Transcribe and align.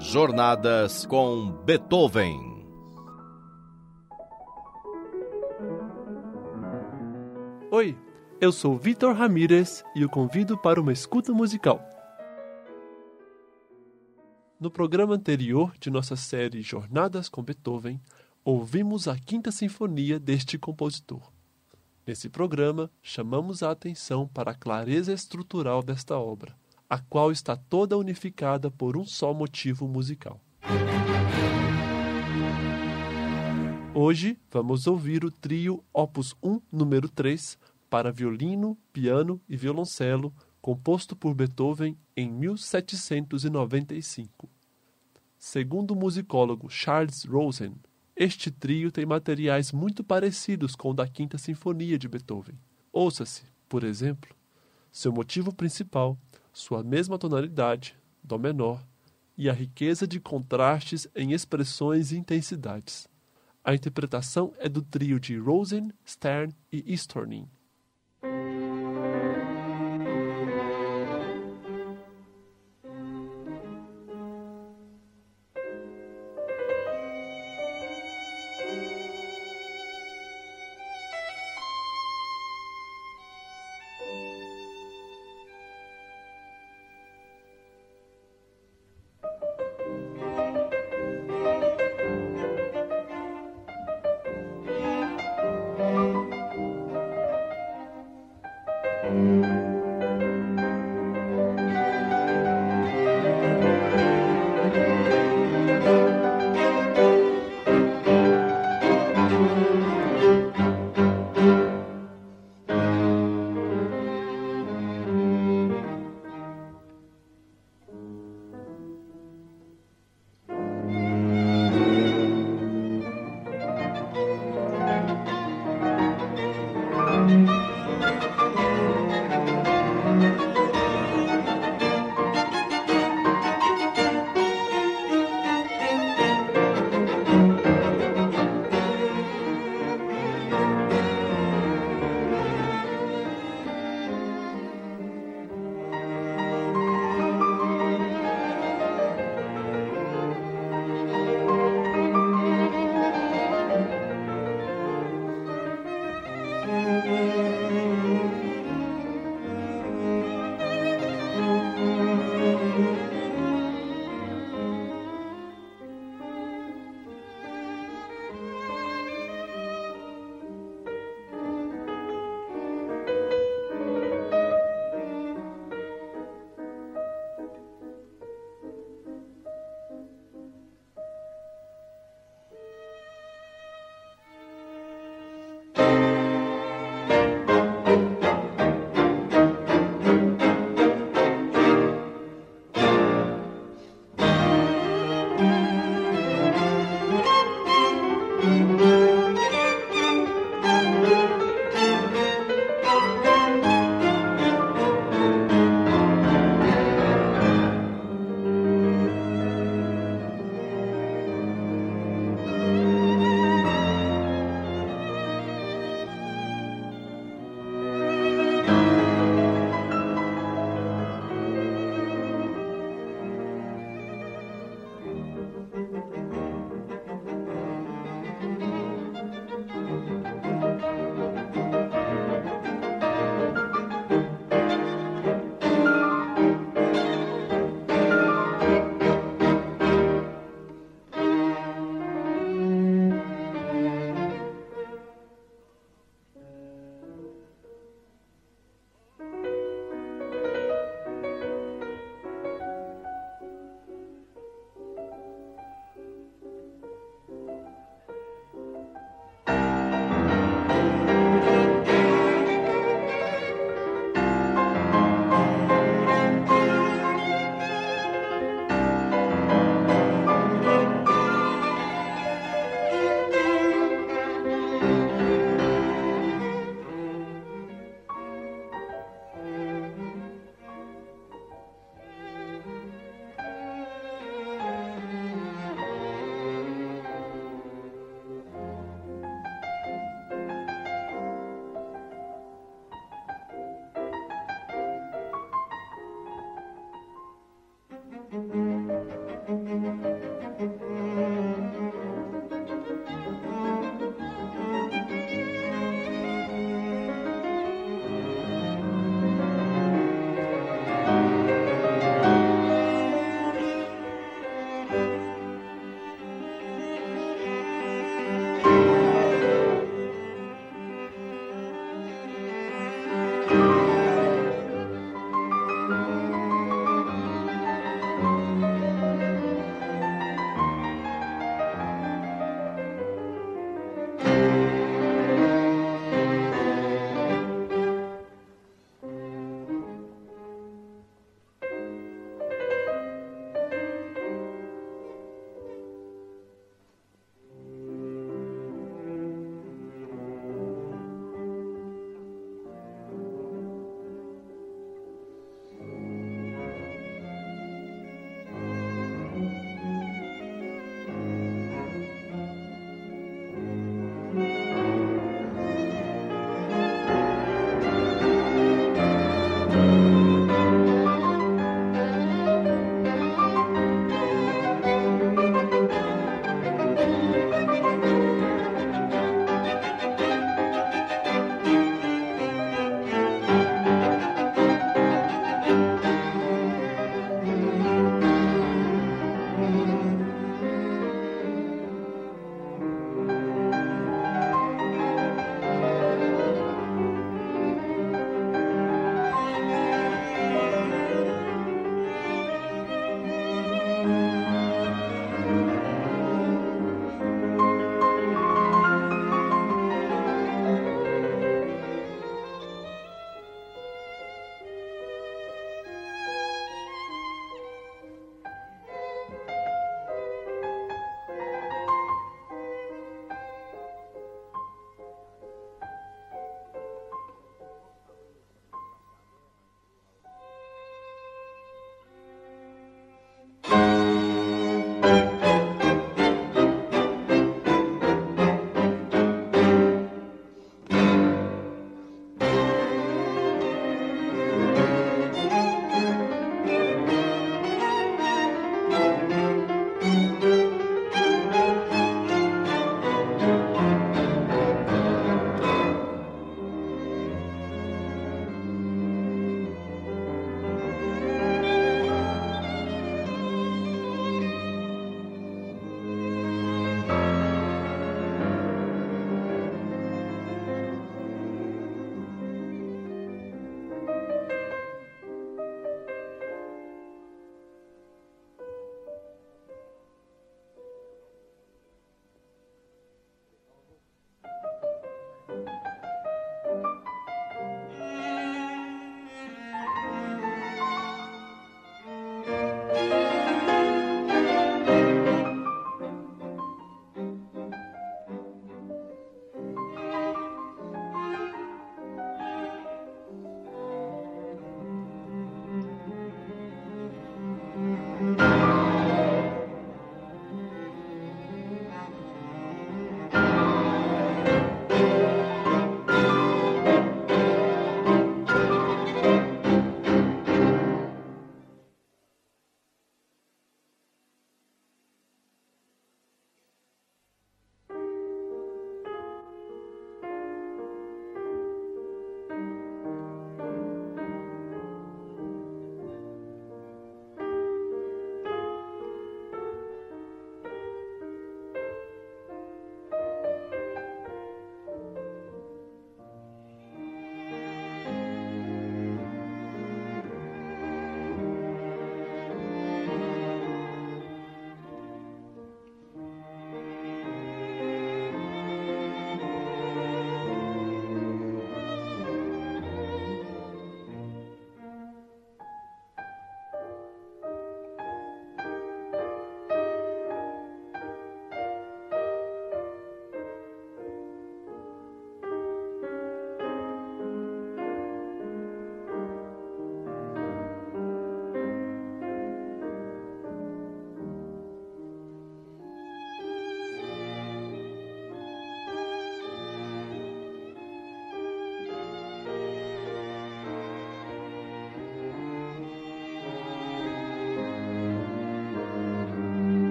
Jornadas 0.00 1.04
com 1.04 1.50
Beethoven. 1.64 2.64
Oi, 7.72 7.98
eu 8.40 8.52
sou 8.52 8.78
Vitor 8.78 9.12
Ramírez 9.16 9.82
e 9.96 10.04
o 10.04 10.08
convido 10.08 10.56
para 10.56 10.80
uma 10.80 10.92
escuta 10.92 11.32
musical. 11.32 11.84
No 14.60 14.70
programa 14.70 15.16
anterior 15.16 15.72
de 15.80 15.90
nossa 15.90 16.14
série 16.14 16.62
Jornadas 16.62 17.28
com 17.28 17.42
Beethoven, 17.42 18.00
ouvimos 18.44 19.08
a 19.08 19.18
Quinta 19.18 19.50
Sinfonia 19.50 20.20
deste 20.20 20.56
compositor. 20.56 21.32
Nesse 22.06 22.28
programa, 22.28 22.88
chamamos 23.02 23.64
a 23.64 23.72
atenção 23.72 24.28
para 24.28 24.52
a 24.52 24.54
clareza 24.54 25.12
estrutural 25.12 25.82
desta 25.82 26.16
obra, 26.16 26.56
a 26.88 26.98
qual 26.98 27.30
está 27.30 27.54
toda 27.54 27.98
unificada 27.98 28.70
por 28.70 28.96
um 28.96 29.04
só 29.04 29.34
motivo 29.34 29.86
musical. 29.86 30.40
Hoje 33.94 34.38
vamos 34.50 34.86
ouvir 34.86 35.22
o 35.24 35.30
trio 35.30 35.84
Opus 35.92 36.34
1, 36.42 36.62
número 36.72 37.08
3, 37.08 37.58
para 37.90 38.10
violino, 38.12 38.78
piano 38.92 39.40
e 39.48 39.56
violoncelo, 39.56 40.32
composto 40.60 41.16
por 41.16 41.34
Beethoven 41.34 41.96
em 42.16 42.30
1795. 42.30 44.48
Segundo 45.38 45.92
o 45.92 45.96
musicólogo 45.96 46.70
Charles 46.70 47.24
Rosen, 47.24 47.74
este 48.16 48.50
trio 48.50 48.90
tem 48.90 49.06
materiais 49.06 49.72
muito 49.72 50.02
parecidos 50.02 50.74
com 50.74 50.90
o 50.90 50.94
da 50.94 51.06
Quinta 51.06 51.38
Sinfonia 51.38 51.98
de 51.98 52.08
Beethoven. 52.08 52.58
Ouça-se, 52.92 53.44
por 53.68 53.84
exemplo, 53.84 54.34
seu 54.90 55.12
motivo 55.12 55.52
principal, 55.52 56.18
sua 56.58 56.82
mesma 56.82 57.16
tonalidade, 57.16 57.96
Dó 58.20 58.36
menor, 58.36 58.84
e 59.36 59.48
a 59.48 59.52
riqueza 59.52 60.08
de 60.08 60.18
contrastes 60.18 61.06
em 61.14 61.32
expressões 61.32 62.10
e 62.10 62.16
intensidades. 62.16 63.08
A 63.62 63.76
interpretação 63.76 64.52
é 64.58 64.68
do 64.68 64.82
trio 64.82 65.20
de 65.20 65.38
Rosen, 65.38 65.92
Stern 66.04 66.52
e 66.72 66.92
Estorning. 66.92 67.48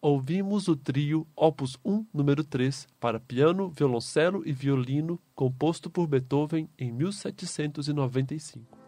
ouvimos 0.00 0.66
o 0.66 0.74
trio 0.74 1.26
Opus 1.36 1.78
1, 1.84 2.06
número 2.12 2.42
3, 2.42 2.88
para 2.98 3.20
piano, 3.20 3.68
violoncelo 3.68 4.42
e 4.46 4.52
violino, 4.52 5.20
composto 5.34 5.90
por 5.90 6.06
Beethoven 6.06 6.68
em 6.78 6.90
1795. 6.90 8.78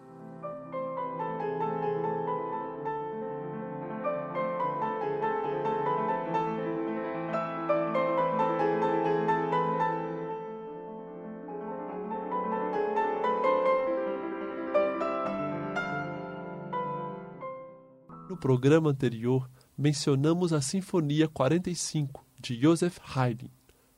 No 18.31 18.39
programa 18.39 18.89
anterior, 18.89 19.47
mencionamos 19.83 20.53
a 20.53 20.61
Sinfonia 20.61 21.27
45 21.27 22.25
de 22.39 22.55
Joseph 22.55 22.99
Haydn, 23.03 23.51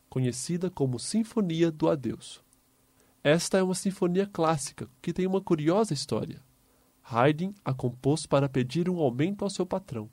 conhecida 0.09 0.71
como 0.71 0.99
Sinfonia 0.99 1.71
do 1.71 1.91
Adeus. 1.91 2.43
Esta 3.23 3.59
é 3.59 3.63
uma 3.63 3.75
sinfonia 3.75 4.27
clássica 4.27 4.89
que 5.03 5.13
tem 5.13 5.27
uma 5.27 5.43
curiosa 5.43 5.93
história. 5.93 6.43
Haydn 7.03 7.53
a 7.63 7.75
compôs 7.75 8.25
para 8.25 8.49
pedir 8.49 8.89
um 8.89 8.99
aumento 8.99 9.45
ao 9.45 9.51
seu 9.51 9.67
patrão. 9.67 10.09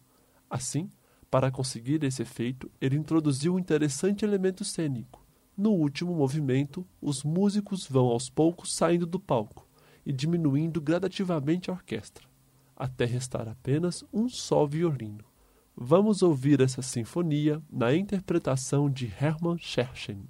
Assim, 0.49 0.89
para 1.29 1.49
conseguir 1.49 2.03
esse 2.03 2.21
efeito, 2.21 2.69
ele 2.81 2.97
introduziu 2.97 3.55
um 3.55 3.60
interessante 3.60 4.25
elemento 4.25 4.65
cênico. 4.65 5.25
No 5.55 5.71
último 5.71 6.13
movimento, 6.13 6.86
os 7.01 7.23
músicos 7.23 7.88
vão 7.88 8.07
aos 8.07 8.29
poucos 8.29 8.75
saindo 8.75 9.05
do 9.05 9.21
palco 9.21 9.65
e 10.05 10.12
diminuindo 10.12 10.81
gradativamente 10.81 11.69
a 11.69 11.73
orquestra, 11.73 12.27
até 12.75 13.05
restar 13.05 13.47
apenas 13.47 14.03
um 14.12 14.27
só 14.27 14.65
violino. 14.65 15.30
Vamos 15.75 16.21
ouvir 16.21 16.62
essa 16.62 16.81
sinfonia 16.81 17.62
na 17.71 17.95
interpretação 17.95 18.89
de 18.89 19.12
Hermann 19.19 19.57
Scherchen. 19.57 20.27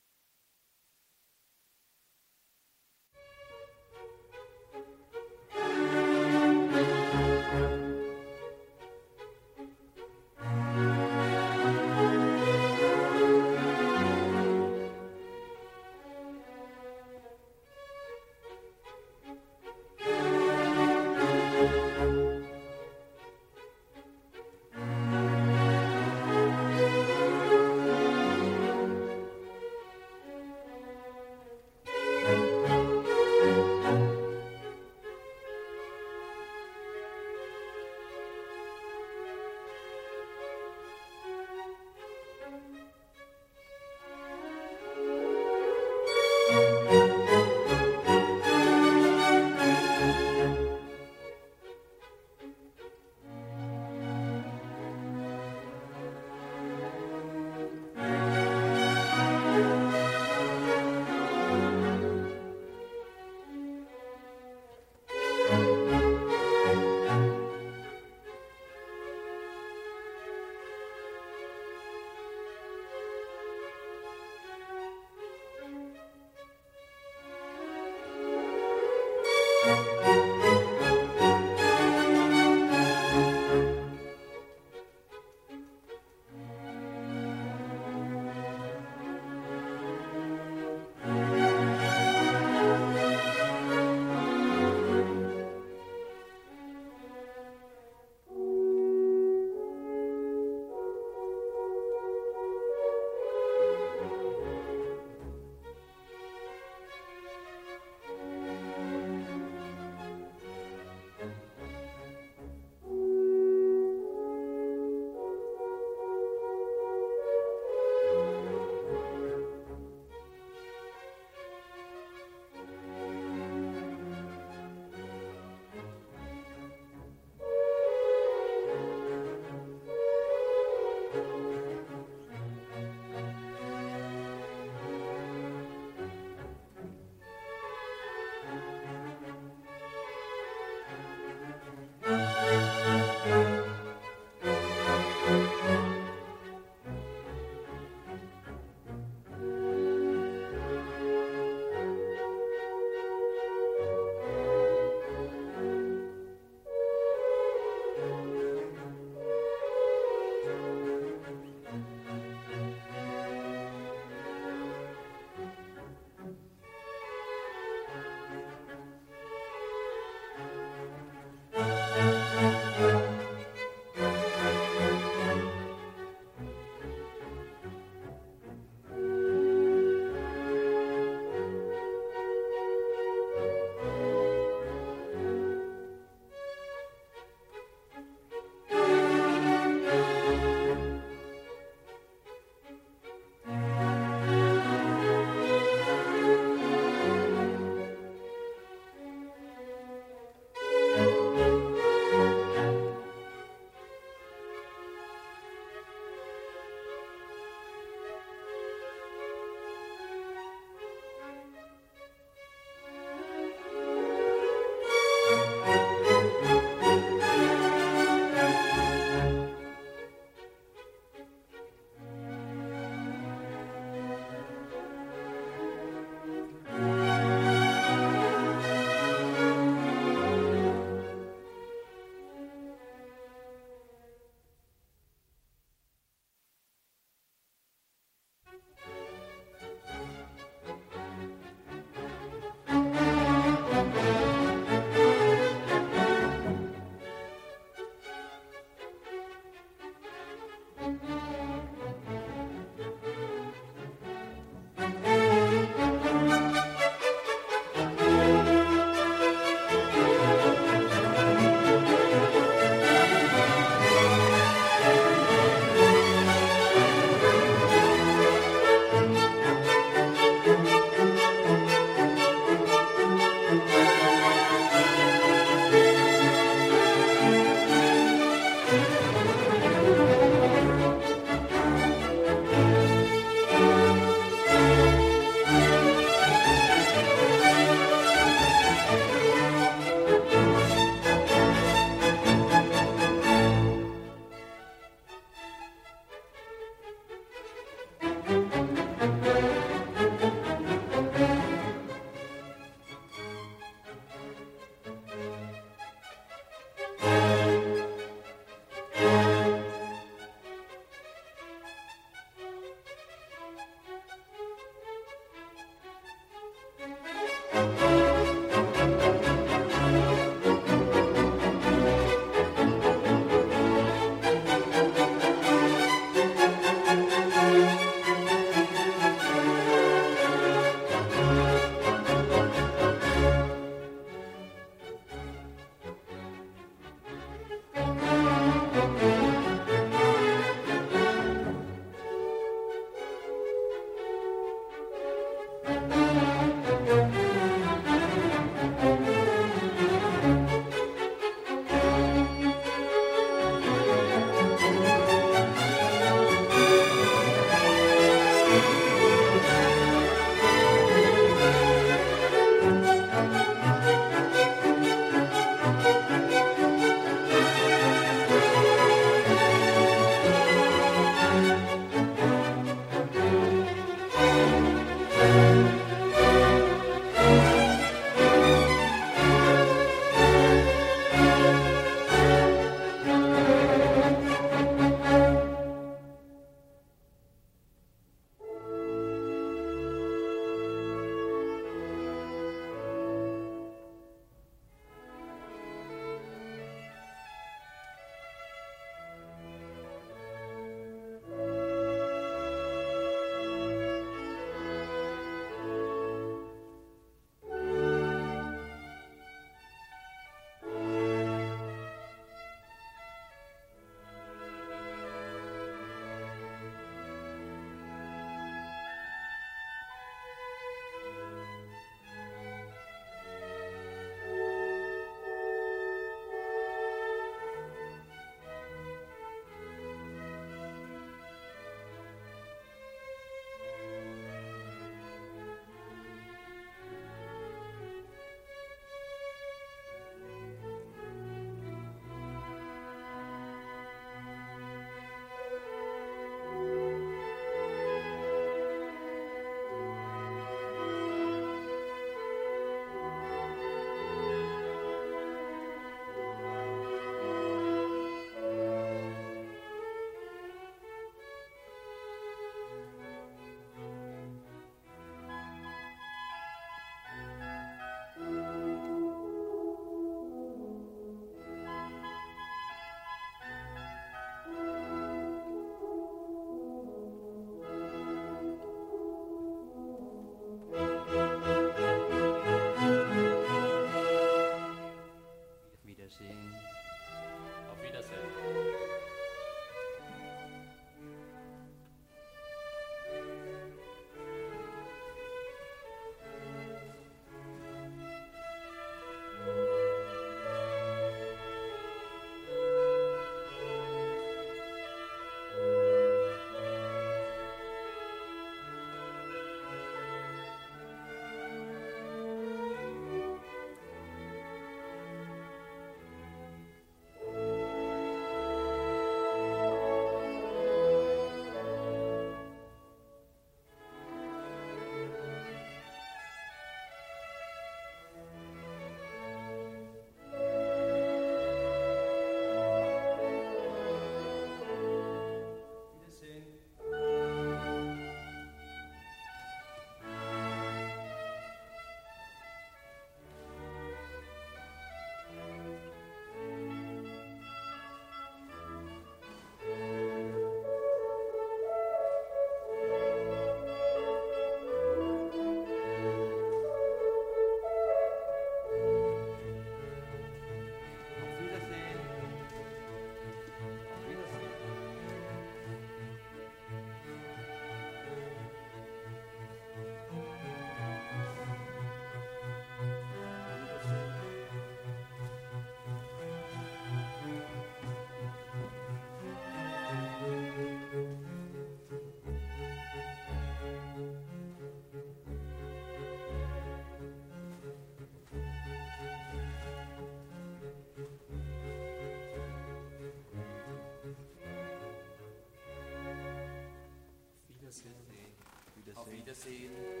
Auf 599.01 599.11
Wiedersehen. 599.11 600.00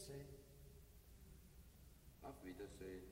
Auf 0.00 0.08
Wiedersehen. 0.08 0.26
Auf 2.22 2.44
Wiedersehen. 2.44 3.02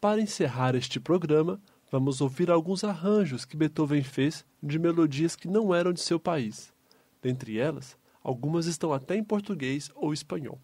Para 0.00 0.20
encerrar 0.20 0.74
este 0.74 1.00
programa, 1.00 1.60
vamos 1.90 2.20
ouvir 2.20 2.50
alguns 2.50 2.84
arranjos 2.84 3.44
que 3.44 3.56
Beethoven 3.56 4.02
fez 4.02 4.44
de 4.62 4.78
melodias 4.78 5.34
que 5.34 5.48
não 5.48 5.74
eram 5.74 5.92
de 5.92 6.00
seu 6.00 6.20
país. 6.20 6.72
Dentre 7.20 7.58
elas, 7.58 7.96
algumas 8.22 8.66
estão 8.66 8.92
até 8.92 9.16
em 9.16 9.24
português 9.24 9.90
ou 9.94 10.12
espanhol. 10.12 10.60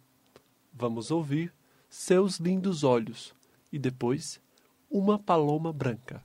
Vamos 0.73 1.11
ouvir 1.11 1.53
Seus 1.89 2.37
Lindos 2.39 2.85
Olhos 2.85 3.35
e 3.73 3.79
depois 3.79 4.41
Uma 4.91 5.19
Paloma 5.19 5.73
Branca. 5.73 6.23